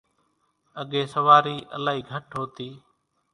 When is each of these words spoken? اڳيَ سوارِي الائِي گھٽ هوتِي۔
اڳيَ 0.81 1.01
سوارِي 1.13 1.57
الائِي 1.75 2.01
گھٽ 2.11 2.25
هوتِي۔ 2.37 2.69